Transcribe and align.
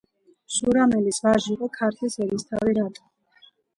სურამელის 0.53 1.21
ვაჟი 1.25 1.51
იყო 1.57 1.69
ქართლის 1.77 2.17
ერისთავი 2.27 2.75
რატი. 2.81 3.05